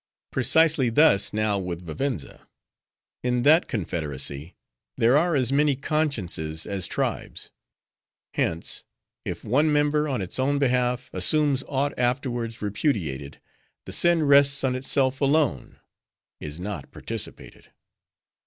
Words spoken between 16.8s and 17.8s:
participated."